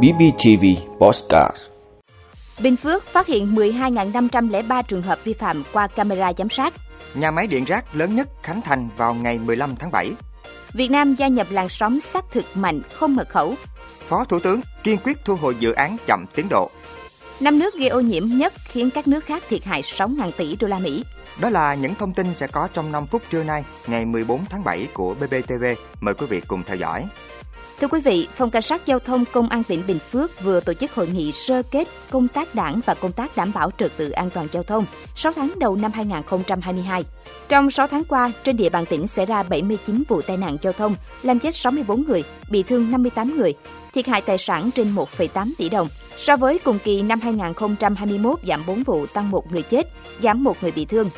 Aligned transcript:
BBTV 0.00 0.64
Postcard 0.98 1.56
Bình 2.60 2.76
Phước 2.76 3.04
phát 3.04 3.26
hiện 3.26 3.54
12.503 3.54 4.82
trường 4.82 5.02
hợp 5.02 5.24
vi 5.24 5.32
phạm 5.32 5.62
qua 5.72 5.86
camera 5.86 6.32
giám 6.38 6.48
sát. 6.48 6.74
Nhà 7.14 7.30
máy 7.30 7.46
điện 7.46 7.64
rác 7.64 7.84
lớn 7.94 8.16
nhất 8.16 8.28
Khánh 8.42 8.60
Thành 8.60 8.88
vào 8.96 9.14
ngày 9.14 9.38
15 9.38 9.76
tháng 9.76 9.90
7. 9.90 10.10
Việt 10.72 10.90
Nam 10.90 11.14
gia 11.14 11.28
nhập 11.28 11.46
làn 11.50 11.68
sóng 11.68 12.00
xác 12.00 12.24
thực 12.32 12.44
mạnh 12.54 12.80
không 12.92 13.16
mật 13.16 13.28
khẩu. 13.28 13.54
Phó 14.06 14.24
Thủ 14.24 14.38
tướng 14.38 14.60
kiên 14.84 14.98
quyết 15.04 15.24
thu 15.24 15.36
hồi 15.36 15.56
dự 15.58 15.72
án 15.72 15.96
chậm 16.06 16.24
tiến 16.34 16.46
độ. 16.50 16.70
Năm 17.40 17.58
nước 17.58 17.74
gây 17.74 17.88
ô 17.88 18.00
nhiễm 18.00 18.24
nhất 18.24 18.52
khiến 18.64 18.90
các 18.90 19.08
nước 19.08 19.24
khác 19.24 19.42
thiệt 19.48 19.64
hại 19.64 19.82
6.000 19.82 20.30
tỷ 20.30 20.56
đô 20.56 20.68
la 20.68 20.78
Mỹ. 20.78 21.04
Đó 21.40 21.50
là 21.50 21.74
những 21.74 21.94
thông 21.94 22.14
tin 22.14 22.34
sẽ 22.34 22.46
có 22.46 22.68
trong 22.72 22.92
5 22.92 23.06
phút 23.06 23.22
trưa 23.30 23.42
nay, 23.42 23.64
ngày 23.86 24.06
14 24.06 24.44
tháng 24.50 24.64
7 24.64 24.88
của 24.92 25.14
BBTV. 25.14 25.64
Mời 26.00 26.14
quý 26.14 26.26
vị 26.26 26.40
cùng 26.46 26.62
theo 26.66 26.76
dõi. 26.76 27.06
Thưa 27.82 27.88
quý 27.88 28.00
vị, 28.00 28.28
Phòng 28.32 28.50
Cảnh 28.50 28.62
sát 28.62 28.86
Giao 28.86 28.98
thông 28.98 29.24
Công 29.32 29.48
an 29.48 29.64
tỉnh 29.64 29.82
Bình 29.86 29.98
Phước 29.98 30.42
vừa 30.42 30.60
tổ 30.60 30.74
chức 30.74 30.92
hội 30.92 31.08
nghị 31.08 31.32
sơ 31.32 31.62
kết 31.62 31.88
công 32.10 32.28
tác 32.28 32.54
đảng 32.54 32.80
và 32.86 32.94
công 32.94 33.12
tác 33.12 33.36
đảm 33.36 33.52
bảo 33.54 33.70
trật 33.78 33.96
tự 33.96 34.10
an 34.10 34.30
toàn 34.30 34.48
giao 34.52 34.62
thông 34.62 34.84
6 35.14 35.32
tháng 35.32 35.58
đầu 35.58 35.76
năm 35.76 35.92
2022. 35.92 37.04
Trong 37.48 37.70
6 37.70 37.86
tháng 37.86 38.04
qua, 38.04 38.32
trên 38.44 38.56
địa 38.56 38.68
bàn 38.68 38.84
tỉnh 38.86 39.06
xảy 39.06 39.26
ra 39.26 39.42
79 39.42 40.02
vụ 40.08 40.20
tai 40.22 40.36
nạn 40.36 40.56
giao 40.60 40.72
thông, 40.72 40.94
làm 41.22 41.38
chết 41.38 41.54
64 41.54 42.02
người, 42.02 42.24
bị 42.50 42.62
thương 42.62 42.90
58 42.90 43.36
người, 43.36 43.54
thiệt 43.94 44.06
hại 44.06 44.20
tài 44.20 44.38
sản 44.38 44.70
trên 44.74 44.94
1,8 44.94 45.52
tỷ 45.58 45.68
đồng. 45.68 45.88
So 46.16 46.36
với 46.36 46.58
cùng 46.58 46.78
kỳ 46.84 47.02
năm 47.02 47.20
2021 47.20 48.40
giảm 48.46 48.62
4 48.66 48.82
vụ 48.82 49.06
tăng 49.06 49.30
1 49.30 49.52
người 49.52 49.62
chết, 49.62 49.88
giảm 50.22 50.44
1 50.44 50.56
người 50.62 50.72
bị 50.72 50.84
thương 50.84 51.10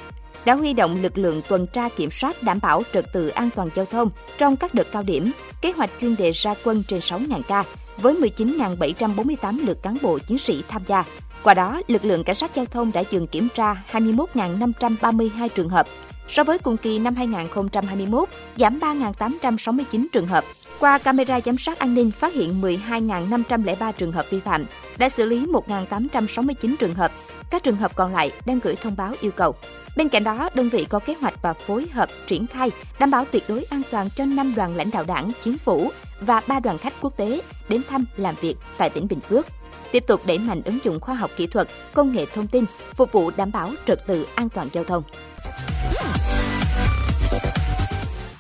đã 0.45 0.55
huy 0.55 0.73
động 0.73 1.03
lực 1.03 1.19
lượng 1.19 1.43
tuần 1.49 1.67
tra 1.67 1.89
kiểm 1.89 2.11
soát 2.11 2.43
đảm 2.43 2.59
bảo 2.63 2.83
trật 2.93 3.13
tự 3.13 3.29
an 3.29 3.51
toàn 3.57 3.69
giao 3.75 3.85
thông 3.85 4.11
trong 4.39 4.57
các 4.57 4.75
đợt 4.75 4.87
cao 4.93 5.03
điểm, 5.03 5.33
kế 5.61 5.73
hoạch 5.73 5.91
chuyên 6.01 6.17
đề 6.17 6.31
ra 6.31 6.55
quân 6.65 6.83
trên 6.89 7.01
6.000 7.01 7.43
ca 7.49 7.65
với 7.97 8.15
19.748 8.15 9.67
lượt 9.67 9.83
cán 9.83 9.97
bộ 10.03 10.19
chiến 10.19 10.39
sĩ 10.39 10.63
tham 10.69 10.83
gia. 10.87 11.05
Qua 11.43 11.55
đó, 11.55 11.83
lực 11.89 12.05
lượng 12.05 12.25
cảnh 12.25 12.35
sát 12.35 12.51
giao 12.55 12.67
thông 12.67 12.91
đã 12.95 13.03
dừng 13.11 13.27
kiểm 13.27 13.49
tra 13.55 13.85
21.532 13.93 15.49
trường 15.49 15.69
hợp, 15.69 15.87
so 16.29 16.45
với 16.45 16.59
cùng 16.59 16.77
kỳ 16.77 16.99
năm 16.99 17.15
2021 17.15 18.29
giảm 18.57 18.79
3.869 18.79 20.07
trường 20.13 20.27
hợp. 20.27 20.45
Qua 20.81 20.99
camera 20.99 21.41
giám 21.41 21.57
sát 21.57 21.79
an 21.79 21.95
ninh 21.95 22.11
phát 22.11 22.35
hiện 22.35 22.63
12.503 22.63 23.93
trường 23.93 24.13
hợp 24.13 24.31
vi 24.31 24.41
phạm, 24.41 24.65
đã 24.99 25.09
xử 25.09 25.27
lý 25.27 25.47
1.869 25.47 26.77
trường 26.79 26.95
hợp. 26.95 27.13
Các 27.51 27.63
trường 27.63 27.77
hợp 27.77 27.97
còn 27.97 28.13
lại 28.13 28.33
đang 28.47 28.59
gửi 28.59 28.77
thông 28.77 28.97
báo 28.97 29.15
yêu 29.21 29.31
cầu. 29.31 29.55
Bên 29.97 30.09
cạnh 30.09 30.25
đó, 30.25 30.51
đơn 30.55 30.69
vị 30.69 30.87
có 30.91 30.99
kế 30.99 31.15
hoạch 31.21 31.43
và 31.43 31.53
phối 31.53 31.87
hợp 31.93 32.09
triển 32.27 32.47
khai 32.47 32.71
đảm 32.99 33.11
bảo 33.11 33.25
tuyệt 33.25 33.45
đối 33.49 33.65
an 33.65 33.83
toàn 33.91 34.09
cho 34.17 34.25
5 34.25 34.55
đoàn 34.57 34.77
lãnh 34.77 34.91
đạo 34.91 35.05
đảng, 35.07 35.31
chính 35.41 35.59
phủ 35.59 35.91
và 36.21 36.43
3 36.47 36.61
đoàn 36.61 36.79
khách 36.79 36.95
quốc 37.01 37.17
tế 37.17 37.41
đến 37.69 37.83
thăm 37.89 38.05
làm 38.17 38.35
việc 38.41 38.57
tại 38.79 38.91
tỉnh 38.91 39.09
Bình 39.09 39.21
Phước. 39.21 39.47
Tiếp 39.93 40.05
tục 40.07 40.21
đẩy 40.27 40.39
mạnh 40.39 40.63
ứng 40.65 40.79
dụng 40.83 41.01
khoa 41.01 41.15
học 41.15 41.31
kỹ 41.37 41.47
thuật, 41.47 41.69
công 41.95 42.13
nghệ 42.13 42.27
thông 42.35 42.47
tin, 42.47 42.65
phục 42.95 43.13
vụ 43.13 43.31
đảm 43.37 43.53
bảo 43.53 43.71
trật 43.87 44.07
tự 44.07 44.27
an 44.35 44.49
toàn 44.49 44.69
giao 44.73 44.85
thông. 44.85 45.03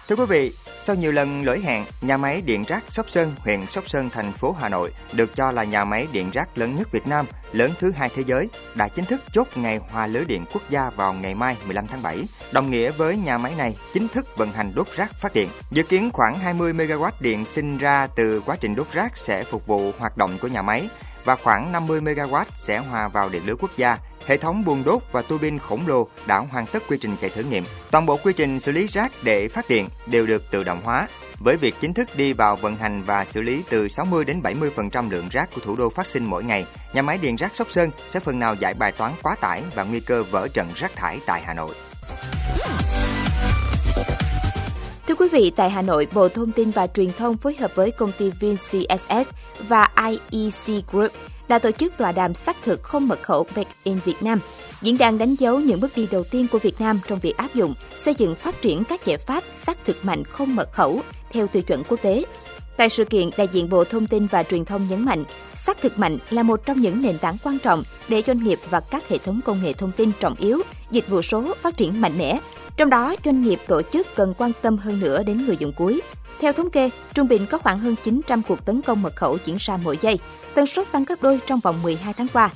Thưa 0.08 0.16
quý 0.16 0.24
vị, 0.28 0.52
sau 0.78 0.96
nhiều 0.96 1.12
lần 1.12 1.44
lỗi 1.44 1.60
hẹn, 1.60 1.84
nhà 2.00 2.16
máy 2.16 2.42
điện 2.42 2.64
rác 2.68 2.84
Sóc 2.88 3.10
Sơn, 3.10 3.34
huyện 3.38 3.66
Sóc 3.66 3.88
Sơn, 3.88 4.10
thành 4.10 4.32
phố 4.32 4.52
Hà 4.52 4.68
Nội 4.68 4.92
được 5.12 5.36
cho 5.36 5.50
là 5.50 5.64
nhà 5.64 5.84
máy 5.84 6.06
điện 6.12 6.30
rác 6.30 6.58
lớn 6.58 6.74
nhất 6.74 6.88
Việt 6.92 7.06
Nam, 7.06 7.26
lớn 7.52 7.72
thứ 7.80 7.90
hai 7.90 8.10
thế 8.16 8.22
giới, 8.26 8.48
đã 8.74 8.88
chính 8.88 9.04
thức 9.04 9.22
chốt 9.32 9.48
ngày 9.54 9.80
hòa 9.90 10.06
lưới 10.06 10.24
điện 10.24 10.44
quốc 10.52 10.62
gia 10.70 10.90
vào 10.90 11.12
ngày 11.12 11.34
mai 11.34 11.56
15 11.64 11.86
tháng 11.86 12.02
7, 12.02 12.24
đồng 12.52 12.70
nghĩa 12.70 12.90
với 12.90 13.16
nhà 13.16 13.38
máy 13.38 13.54
này 13.58 13.76
chính 13.94 14.08
thức 14.08 14.36
vận 14.36 14.52
hành 14.52 14.74
đốt 14.74 14.88
rác 14.96 15.20
phát 15.20 15.34
điện. 15.34 15.48
Dự 15.70 15.82
kiến 15.82 16.10
khoảng 16.12 16.38
20 16.38 16.72
MW 16.72 17.10
điện 17.20 17.44
sinh 17.44 17.78
ra 17.78 18.06
từ 18.06 18.42
quá 18.46 18.56
trình 18.60 18.74
đốt 18.74 18.86
rác 18.92 19.16
sẽ 19.16 19.44
phục 19.44 19.66
vụ 19.66 19.92
hoạt 19.98 20.16
động 20.16 20.38
của 20.40 20.48
nhà 20.48 20.62
máy 20.62 20.88
và 21.24 21.36
khoảng 21.36 21.72
50 21.72 22.00
MW 22.00 22.44
sẽ 22.54 22.78
hòa 22.78 23.08
vào 23.08 23.28
điện 23.28 23.42
lưới 23.46 23.56
quốc 23.56 23.70
gia. 23.76 23.98
Hệ 24.26 24.36
thống 24.36 24.64
buồng 24.64 24.84
đốt 24.84 25.02
và 25.12 25.22
tua 25.22 25.38
bin 25.38 25.58
khổng 25.58 25.86
lồ 25.86 26.08
đã 26.26 26.38
hoàn 26.38 26.66
tất 26.66 26.82
quy 26.88 26.98
trình 27.00 27.16
chạy 27.20 27.30
thử 27.30 27.42
nghiệm. 27.42 27.64
Toàn 27.90 28.06
bộ 28.06 28.16
quy 28.16 28.32
trình 28.32 28.60
xử 28.60 28.72
lý 28.72 28.86
rác 28.86 29.12
để 29.22 29.48
phát 29.48 29.68
điện 29.68 29.88
đều 30.06 30.26
được 30.26 30.50
tự 30.50 30.64
động 30.64 30.80
hóa. 30.84 31.08
Với 31.38 31.56
việc 31.56 31.74
chính 31.80 31.94
thức 31.94 32.08
đi 32.16 32.32
vào 32.32 32.56
vận 32.56 32.76
hành 32.76 33.02
và 33.04 33.24
xử 33.24 33.42
lý 33.42 33.62
từ 33.70 33.88
60 33.88 34.24
đến 34.24 34.40
70% 34.42 35.10
lượng 35.10 35.28
rác 35.30 35.54
của 35.54 35.60
thủ 35.64 35.76
đô 35.76 35.88
phát 35.88 36.06
sinh 36.06 36.24
mỗi 36.24 36.44
ngày, 36.44 36.66
nhà 36.92 37.02
máy 37.02 37.18
điện 37.18 37.36
rác 37.36 37.54
Sóc 37.54 37.70
Sơn 37.70 37.90
sẽ 38.08 38.20
phần 38.20 38.38
nào 38.38 38.54
giải 38.54 38.74
bài 38.74 38.92
toán 38.92 39.12
quá 39.22 39.36
tải 39.40 39.62
và 39.74 39.84
nguy 39.84 40.00
cơ 40.00 40.22
vỡ 40.22 40.48
trận 40.48 40.68
rác 40.76 40.96
thải 40.96 41.20
tại 41.26 41.42
Hà 41.46 41.54
Nội. 41.54 41.74
Thưa 45.08 45.14
quý 45.14 45.28
vị, 45.28 45.52
tại 45.56 45.70
Hà 45.70 45.82
Nội, 45.82 46.06
Bộ 46.14 46.28
Thông 46.28 46.52
tin 46.52 46.70
và 46.70 46.86
Truyền 46.86 47.12
thông 47.18 47.36
phối 47.36 47.54
hợp 47.54 47.74
với 47.74 47.90
công 47.90 48.12
ty 48.18 48.30
VinCSS 48.40 49.28
và 49.68 49.88
IEC 50.30 50.86
Group 50.92 51.12
đã 51.48 51.58
tổ 51.58 51.70
chức 51.70 51.96
tọa 51.96 52.12
đàm 52.12 52.34
xác 52.34 52.56
thực 52.62 52.82
không 52.82 53.08
mật 53.08 53.22
khẩu 53.22 53.46
Make 53.56 53.70
in 53.84 53.98
Việt 54.04 54.22
Nam. 54.22 54.38
Diễn 54.80 54.98
đàn 54.98 55.18
đánh 55.18 55.34
dấu 55.34 55.60
những 55.60 55.80
bước 55.80 55.92
đi 55.96 56.08
đầu 56.10 56.24
tiên 56.24 56.46
của 56.52 56.58
Việt 56.58 56.80
Nam 56.80 57.00
trong 57.06 57.18
việc 57.18 57.36
áp 57.36 57.54
dụng, 57.54 57.74
xây 57.96 58.14
dựng 58.18 58.34
phát 58.34 58.62
triển 58.62 58.84
các 58.84 59.04
giải 59.04 59.18
pháp 59.18 59.44
xác 59.66 59.84
thực 59.84 60.04
mạnh 60.04 60.24
không 60.24 60.56
mật 60.56 60.72
khẩu 60.72 61.00
theo 61.30 61.46
tiêu 61.46 61.62
chuẩn 61.62 61.82
quốc 61.88 62.02
tế. 62.02 62.22
Tại 62.76 62.88
sự 62.88 63.04
kiện, 63.04 63.30
đại 63.36 63.48
diện 63.52 63.68
Bộ 63.68 63.84
Thông 63.84 64.06
tin 64.06 64.26
và 64.26 64.42
Truyền 64.42 64.64
thông 64.64 64.88
nhấn 64.88 65.04
mạnh, 65.04 65.24
xác 65.54 65.80
thực 65.80 65.98
mạnh 65.98 66.18
là 66.30 66.42
một 66.42 66.66
trong 66.66 66.80
những 66.80 67.02
nền 67.02 67.18
tảng 67.18 67.36
quan 67.44 67.58
trọng 67.58 67.82
để 68.08 68.22
doanh 68.26 68.44
nghiệp 68.44 68.58
và 68.70 68.80
các 68.80 69.08
hệ 69.08 69.18
thống 69.18 69.40
công 69.44 69.62
nghệ 69.62 69.72
thông 69.72 69.92
tin 69.92 70.10
trọng 70.20 70.34
yếu, 70.34 70.62
dịch 70.90 71.08
vụ 71.08 71.22
số 71.22 71.54
phát 71.62 71.76
triển 71.76 72.00
mạnh 72.00 72.18
mẽ. 72.18 72.38
Trong 72.76 72.90
đó, 72.90 73.16
doanh 73.24 73.40
nghiệp 73.40 73.60
tổ 73.66 73.82
chức 73.82 74.06
cần 74.14 74.34
quan 74.38 74.52
tâm 74.62 74.78
hơn 74.78 75.00
nữa 75.00 75.22
đến 75.22 75.46
người 75.46 75.56
dùng 75.56 75.72
cuối. 75.72 76.00
Theo 76.40 76.52
thống 76.52 76.70
kê, 76.70 76.90
trung 77.14 77.28
bình 77.28 77.46
có 77.50 77.58
khoảng 77.58 77.78
hơn 77.78 77.94
900 78.02 78.42
cuộc 78.48 78.64
tấn 78.64 78.82
công 78.82 79.02
mật 79.02 79.16
khẩu 79.16 79.38
diễn 79.44 79.56
ra 79.58 79.76
mỗi 79.76 79.98
giây, 80.00 80.18
tần 80.54 80.66
suất 80.66 80.92
tăng 80.92 81.04
gấp 81.04 81.22
đôi 81.22 81.40
trong 81.46 81.60
vòng 81.60 81.82
12 81.82 82.12
tháng 82.12 82.28
qua. 82.28 82.50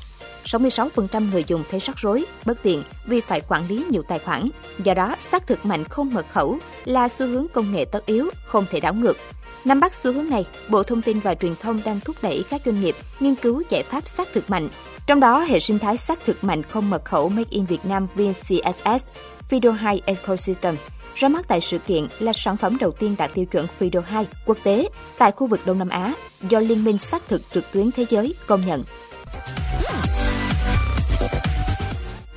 66% 0.52 1.30
người 1.30 1.44
dùng 1.46 1.64
thấy 1.70 1.80
rắc 1.80 1.96
rối, 1.96 2.24
bất 2.44 2.62
tiện 2.62 2.82
vì 3.06 3.20
phải 3.20 3.40
quản 3.48 3.68
lý 3.68 3.84
nhiều 3.90 4.02
tài 4.08 4.18
khoản. 4.18 4.48
Do 4.84 4.94
đó, 4.94 5.14
xác 5.18 5.46
thực 5.46 5.66
mạnh 5.66 5.84
không 5.84 6.10
mật 6.14 6.26
khẩu 6.28 6.58
là 6.84 7.08
xu 7.08 7.26
hướng 7.26 7.46
công 7.54 7.72
nghệ 7.72 7.84
tất 7.84 8.06
yếu, 8.06 8.30
không 8.44 8.64
thể 8.70 8.80
đảo 8.80 8.94
ngược. 8.94 9.16
Nắm 9.64 9.80
bắt 9.80 9.94
xu 9.94 10.12
hướng 10.12 10.30
này, 10.30 10.46
Bộ 10.68 10.82
Thông 10.82 11.02
tin 11.02 11.20
và 11.20 11.34
Truyền 11.34 11.54
thông 11.56 11.80
đang 11.84 12.00
thúc 12.00 12.16
đẩy 12.22 12.44
các 12.50 12.60
doanh 12.66 12.80
nghiệp 12.80 12.96
nghiên 13.20 13.34
cứu 13.34 13.62
giải 13.68 13.82
pháp 13.82 14.08
xác 14.08 14.28
thực 14.32 14.50
mạnh. 14.50 14.68
Trong 15.06 15.20
đó, 15.20 15.40
hệ 15.40 15.60
sinh 15.60 15.78
thái 15.78 15.96
xác 15.96 16.24
thực 16.24 16.44
mạnh 16.44 16.62
không 16.62 16.90
mật 16.90 17.04
khẩu 17.04 17.28
Make 17.28 17.50
in 17.50 17.64
Việt 17.64 17.86
Nam 17.86 18.06
(VCSs) 18.16 19.04
FIDO 19.50 19.72
2 19.72 20.02
Ecosystem 20.06 20.76
ra 21.14 21.28
mắt 21.28 21.48
tại 21.48 21.60
sự 21.60 21.78
kiện 21.78 22.06
là 22.18 22.32
sản 22.32 22.56
phẩm 22.56 22.76
đầu 22.80 22.90
tiên 22.90 23.14
đạt 23.18 23.30
tiêu 23.34 23.44
chuẩn 23.44 23.66
FIDO 23.78 24.00
2 24.00 24.26
quốc 24.46 24.58
tế 24.62 24.88
tại 25.18 25.32
khu 25.32 25.46
vực 25.46 25.60
Đông 25.66 25.78
Nam 25.78 25.88
Á 25.88 26.14
do 26.48 26.60
Liên 26.60 26.84
minh 26.84 26.98
xác 26.98 27.28
thực 27.28 27.42
trực 27.50 27.72
tuyến 27.72 27.90
thế 27.90 28.06
giới 28.08 28.34
công 28.46 28.66
nhận. 28.66 28.84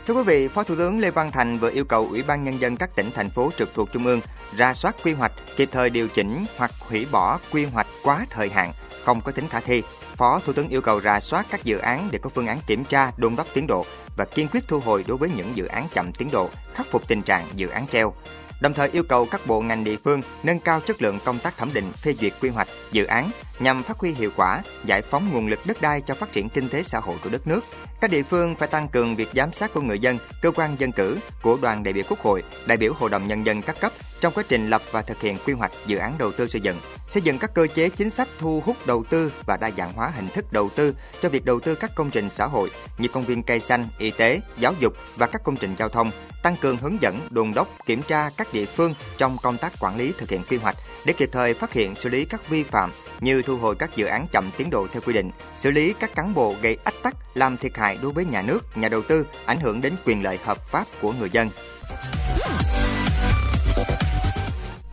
Thưa 0.05 0.13
quý 0.13 0.23
vị, 0.23 0.47
Phó 0.47 0.63
Thủ 0.63 0.75
tướng 0.75 0.99
Lê 0.99 1.11
Văn 1.11 1.31
Thành 1.31 1.57
vừa 1.57 1.71
yêu 1.71 1.85
cầu 1.85 2.07
Ủy 2.09 2.23
ban 2.23 2.43
Nhân 2.43 2.61
dân 2.61 2.77
các 2.77 2.95
tỉnh, 2.95 3.11
thành 3.11 3.29
phố 3.29 3.51
trực 3.57 3.73
thuộc 3.73 3.91
Trung 3.91 4.05
ương 4.05 4.21
ra 4.57 4.73
soát 4.73 4.95
quy 5.03 5.13
hoạch, 5.13 5.31
kịp 5.57 5.69
thời 5.71 5.89
điều 5.89 6.07
chỉnh 6.07 6.45
hoặc 6.57 6.71
hủy 6.79 7.07
bỏ 7.11 7.39
quy 7.51 7.65
hoạch 7.65 7.87
quá 8.03 8.25
thời 8.29 8.49
hạn, 8.49 8.73
không 9.03 9.21
có 9.21 9.31
tính 9.31 9.47
khả 9.47 9.59
thi. 9.59 9.83
Phó 10.15 10.39
Thủ 10.45 10.53
tướng 10.53 10.69
yêu 10.69 10.81
cầu 10.81 10.99
ra 10.99 11.19
soát 11.19 11.45
các 11.51 11.63
dự 11.63 11.77
án 11.77 12.09
để 12.11 12.19
có 12.21 12.29
phương 12.29 12.47
án 12.47 12.59
kiểm 12.67 12.83
tra, 12.83 13.11
đôn 13.17 13.35
đốc 13.35 13.47
tiến 13.53 13.67
độ 13.67 13.85
và 14.17 14.25
kiên 14.25 14.47
quyết 14.47 14.67
thu 14.67 14.79
hồi 14.79 15.05
đối 15.07 15.17
với 15.17 15.29
những 15.35 15.57
dự 15.57 15.65
án 15.65 15.87
chậm 15.93 16.11
tiến 16.13 16.29
độ, 16.31 16.49
khắc 16.73 16.87
phục 16.91 17.07
tình 17.07 17.21
trạng 17.21 17.47
dự 17.55 17.67
án 17.67 17.87
treo. 17.91 18.13
Đồng 18.61 18.73
thời 18.73 18.89
yêu 18.89 19.03
cầu 19.03 19.27
các 19.31 19.47
bộ 19.47 19.61
ngành 19.61 19.83
địa 19.83 19.97
phương 20.03 20.21
nâng 20.43 20.59
cao 20.59 20.79
chất 20.79 21.01
lượng 21.01 21.19
công 21.25 21.39
tác 21.39 21.57
thẩm 21.57 21.73
định, 21.73 21.91
phê 21.91 22.13
duyệt 22.13 22.33
quy 22.41 22.49
hoạch, 22.49 22.67
dự 22.91 23.05
án 23.05 23.31
nhằm 23.59 23.83
phát 23.83 23.97
huy 23.97 24.13
hiệu 24.13 24.29
quả, 24.35 24.61
giải 24.85 25.01
phóng 25.01 25.29
nguồn 25.33 25.47
lực 25.47 25.59
đất 25.65 25.81
đai 25.81 26.01
cho 26.01 26.15
phát 26.15 26.31
triển 26.31 26.49
kinh 26.49 26.69
tế 26.69 26.83
xã 26.83 26.99
hội 26.99 27.15
của 27.23 27.29
đất 27.29 27.47
nước. 27.47 27.65
Các 28.01 28.11
địa 28.11 28.23
phương 28.23 28.55
phải 28.55 28.67
tăng 28.67 28.87
cường 28.87 29.15
việc 29.15 29.29
giám 29.33 29.53
sát 29.53 29.73
của 29.73 29.81
người 29.81 29.99
dân, 29.99 30.17
cơ 30.41 30.51
quan 30.51 30.75
dân 30.79 30.91
cử, 30.91 31.17
của 31.41 31.57
đoàn 31.61 31.83
đại 31.83 31.93
biểu 31.93 32.03
Quốc 32.09 32.19
hội, 32.19 32.43
đại 32.65 32.77
biểu 32.77 32.93
Hội 32.93 33.09
đồng 33.09 33.27
nhân 33.27 33.45
dân 33.45 33.61
các 33.61 33.79
cấp 33.79 33.91
trong 34.21 34.33
quá 34.33 34.43
trình 34.47 34.69
lập 34.69 34.81
và 34.91 35.01
thực 35.01 35.21
hiện 35.21 35.37
quy 35.45 35.53
hoạch 35.53 35.71
dự 35.85 35.97
án 35.97 36.17
đầu 36.17 36.31
tư 36.31 36.47
xây 36.47 36.61
dựng, 36.61 36.77
xây 37.07 37.21
dựng 37.21 37.37
các 37.37 37.53
cơ 37.53 37.67
chế 37.67 37.89
chính 37.89 38.09
sách 38.09 38.27
thu 38.39 38.63
hút 38.65 38.77
đầu 38.85 39.03
tư 39.09 39.31
và 39.45 39.57
đa 39.57 39.71
dạng 39.77 39.93
hóa 39.93 40.11
hình 40.15 40.27
thức 40.27 40.53
đầu 40.53 40.69
tư 40.75 40.95
cho 41.21 41.29
việc 41.29 41.45
đầu 41.45 41.59
tư 41.59 41.75
các 41.75 41.91
công 41.95 42.11
trình 42.11 42.29
xã 42.29 42.45
hội 42.45 42.71
như 42.97 43.07
công 43.07 43.25
viên 43.25 43.43
cây 43.43 43.59
xanh, 43.59 43.87
y 43.97 44.11
tế, 44.11 44.39
giáo 44.57 44.73
dục 44.79 44.93
và 45.15 45.27
các 45.27 45.43
công 45.43 45.55
trình 45.55 45.75
giao 45.77 45.89
thông, 45.89 46.11
tăng 46.43 46.55
cường 46.55 46.77
hướng 46.77 47.01
dẫn, 47.01 47.19
đồn 47.29 47.53
đốc, 47.53 47.67
kiểm 47.85 48.01
tra 48.01 48.29
các 48.37 48.53
địa 48.53 48.65
phương 48.65 48.93
trong 49.17 49.37
công 49.43 49.57
tác 49.57 49.73
quản 49.79 49.97
lý 49.97 50.13
thực 50.17 50.29
hiện 50.29 50.43
quy 50.49 50.57
hoạch 50.57 50.75
để 51.05 51.13
kịp 51.13 51.29
thời 51.31 51.53
phát 51.53 51.73
hiện 51.73 51.95
xử 51.95 52.09
lý 52.09 52.25
các 52.25 52.49
vi 52.49 52.63
phạm 52.63 52.91
như 53.19 53.41
thu 53.41 53.57
hồi 53.57 53.75
các 53.75 53.95
dự 53.95 54.05
án 54.05 54.27
chậm 54.31 54.49
tiến 54.57 54.69
độ 54.69 54.87
theo 54.91 55.01
quy 55.05 55.13
định, 55.13 55.31
xử 55.55 55.71
lý 55.71 55.93
các 55.99 56.15
cán 56.15 56.33
bộ 56.33 56.55
gây 56.61 56.77
ách 56.83 57.03
tắc 57.03 57.15
làm 57.33 57.57
thiệt 57.57 57.77
hại 57.77 57.97
đối 58.01 58.11
với 58.11 58.25
nhà 58.25 58.41
nước, 58.41 58.77
nhà 58.77 58.89
đầu 58.89 59.01
tư, 59.01 59.25
ảnh 59.45 59.59
hưởng 59.59 59.81
đến 59.81 59.93
quyền 60.05 60.23
lợi 60.23 60.39
hợp 60.43 60.67
pháp 60.67 60.85
của 61.01 61.13
người 61.13 61.29
dân. 61.29 61.49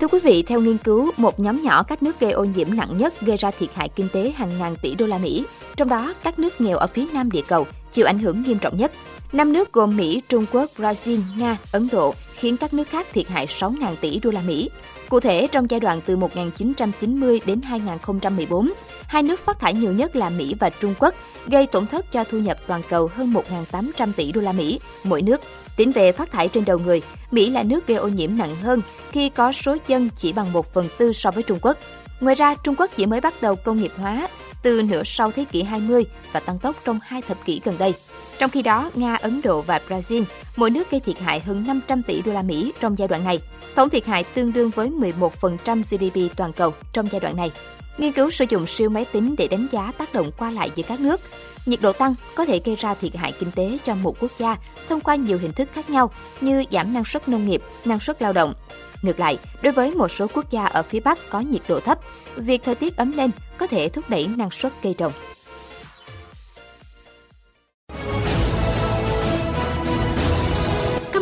Thưa 0.01 0.09
quý 0.09 0.19
vị, 0.23 0.43
theo 0.43 0.61
nghiên 0.61 0.79
cứu, 0.79 1.11
một 1.17 1.41
nhóm 1.41 1.63
nhỏ 1.63 1.83
các 1.83 2.03
nước 2.03 2.21
gây 2.21 2.33
ô 2.33 2.45
nhiễm 2.45 2.69
nặng 2.75 2.97
nhất 2.97 3.21
gây 3.21 3.37
ra 3.37 3.51
thiệt 3.51 3.75
hại 3.75 3.89
kinh 3.89 4.09
tế 4.13 4.33
hàng 4.37 4.59
ngàn 4.59 4.77
tỷ 4.83 4.95
đô 4.95 5.07
la 5.07 5.19
Mỹ. 5.19 5.45
Trong 5.77 5.89
đó, 5.89 6.15
các 6.23 6.39
nước 6.39 6.61
nghèo 6.61 6.77
ở 6.77 6.87
phía 6.87 7.07
nam 7.13 7.31
địa 7.31 7.43
cầu 7.49 7.67
chịu 7.93 8.07
ảnh 8.07 8.19
hưởng 8.19 8.43
nghiêm 8.43 8.59
trọng 8.59 8.77
nhất. 8.77 8.93
Năm 9.33 9.53
nước 9.53 9.73
gồm 9.73 9.97
Mỹ, 9.97 10.23
Trung 10.29 10.45
Quốc, 10.53 10.71
Brazil, 10.77 11.21
Nga, 11.39 11.57
Ấn 11.73 11.89
Độ 11.93 12.15
khiến 12.35 12.57
các 12.57 12.75
nước 12.75 12.89
khác 12.89 13.07
thiệt 13.13 13.29
hại 13.29 13.47
6.000 13.47 13.97
tỷ 14.01 14.19
đô 14.19 14.31
la 14.31 14.43
Mỹ. 14.43 14.71
Cụ 15.09 15.21
thể, 15.21 15.47
trong 15.53 15.71
giai 15.71 15.81
đoạn 15.81 16.01
từ 16.07 16.17
1990 16.17 17.41
đến 17.47 17.63
2014, 17.63 18.71
Hai 19.09 19.23
nước 19.23 19.41
phát 19.41 19.59
thải 19.59 19.75
nhiều 19.75 19.93
nhất 19.93 20.17
là 20.17 20.31
Mỹ 20.31 20.55
và 20.61 20.71
Trung 20.71 20.95
Quốc, 20.99 21.15
gây 21.47 21.67
tổn 21.67 21.87
thất 21.87 22.13
cho 22.13 22.25
thu 22.25 22.39
nhập 22.39 22.59
toàn 22.67 22.83
cầu 22.89 23.11
hơn 23.15 23.33
1.800 23.73 24.13
tỷ 24.17 24.33
đô 24.33 24.41
la 24.41 24.53
Mỹ 24.53 24.81
mỗi 25.05 25.23
nước. 25.23 25.41
Tính 25.77 25.93
về 25.93 26.13
phát 26.13 26.31
thải 26.31 26.49
trên 26.49 26.65
đầu 26.65 26.79
người, 26.79 27.03
Mỹ 27.31 27.51
là 27.51 27.63
nước 27.63 27.87
gây 27.87 27.97
ô 27.97 28.09
nhiễm 28.09 28.37
nặng 28.37 28.57
hơn 28.57 28.83
khi 29.13 29.29
có 29.29 29.53
số 29.53 29.77
dân 29.87 30.09
chỉ 30.17 30.33
bằng 30.33 30.53
1 30.53 30.75
phần 30.75 30.89
tư 30.99 31.13
so 31.13 31.31
với 31.31 31.43
Trung 31.43 31.59
Quốc. 31.63 31.79
Ngoài 32.21 32.35
ra, 32.35 32.55
Trung 32.55 32.75
Quốc 32.79 32.91
chỉ 32.97 33.07
mới 33.07 33.21
bắt 33.21 33.35
đầu 33.41 33.57
công 33.57 33.77
nghiệp 33.77 33.93
hóa 33.97 34.29
từ 34.63 34.83
nửa 34.83 35.03
sau 35.05 35.31
thế 35.31 35.45
kỷ 35.45 35.63
20 35.63 36.05
và 36.33 36.41
tăng 36.41 36.59
tốc 36.59 36.77
trong 36.85 37.01
hai 37.03 37.23
thập 37.23 37.45
kỷ 37.45 37.61
gần 37.65 37.79
đây. 37.79 37.95
Trong 38.39 38.51
khi 38.51 38.63
đó, 38.63 38.91
Nga, 38.95 39.15
Ấn 39.15 39.41
Độ 39.45 39.63
và 39.63 39.81
Brazil 39.89 40.25
mỗi 40.57 40.71
nước 40.71 40.91
gây 40.91 41.01
thiệt 41.01 41.19
hại 41.19 41.41
hơn 41.41 41.65
500 41.67 42.03
tỷ 42.03 42.23
đô 42.23 42.33
la 42.33 42.43
Mỹ 42.43 42.73
trong 42.81 42.99
giai 42.99 43.09
đoạn 43.09 43.25
này. 43.25 43.41
Tổng 43.75 43.91
thiệt 43.91 44.07
hại 44.07 44.25
tương 44.25 44.53
đương 44.53 44.71
với 44.71 44.91
11% 44.91 45.83
GDP 45.83 46.37
toàn 46.37 46.53
cầu 46.53 46.75
trong 46.93 47.09
giai 47.13 47.21
đoạn 47.21 47.37
này. 47.37 47.51
Nghiên 47.99 48.13
cứu 48.13 48.31
sử 48.31 48.45
dụng 48.49 48.67
siêu 48.67 48.91
máy 48.91 49.05
tính 49.13 49.35
để 49.39 49.49
đánh 49.49 49.67
giá 49.73 49.93
tác 49.99 50.13
động 50.13 50.31
qua 50.39 50.51
lại 50.51 50.71
giữa 50.75 50.83
các 50.89 51.01
nước. 51.01 51.21
Nhiệt 51.67 51.81
độ 51.83 51.93
tăng 51.93 52.15
có 52.35 52.45
thể 52.45 52.61
gây 52.65 52.77
ra 52.77 52.95
thiệt 52.95 53.17
hại 53.17 53.33
kinh 53.33 53.51
tế 53.51 53.79
cho 53.85 53.95
một 53.95 54.17
quốc 54.21 54.31
gia 54.39 54.57
thông 54.89 55.01
qua 55.01 55.15
nhiều 55.15 55.39
hình 55.39 55.53
thức 55.53 55.69
khác 55.73 55.91
nhau 55.91 56.11
như 56.41 56.65
giảm 56.71 56.93
năng 56.93 57.05
suất 57.05 57.29
nông 57.29 57.49
nghiệp, 57.49 57.63
năng 57.85 58.01
suất 58.01 58.23
lao 58.23 58.33
động. 58.33 58.55
Ngược 59.03 59.21
lại, 59.21 59.39
đối 59.63 59.73
với 59.73 59.95
một 59.95 60.09
số 60.09 60.27
quốc 60.35 60.51
gia 60.51 60.65
ở 60.65 60.83
phía 60.83 61.01
Bắc 61.01 61.19
có 61.31 61.41
nhiệt 61.41 61.63
độ 61.69 61.81
thấp, 61.81 61.99
việc 62.37 62.63
thời 62.65 62.75
tiết 62.75 62.97
ấm 62.97 63.13
lên 63.13 63.31
có 63.59 63.67
thể 63.67 63.89
thúc 63.89 64.11
đẩy 64.11 64.27
năng 64.27 64.51
suất 64.51 64.73
cây 64.83 64.95
trồng. 64.95 65.13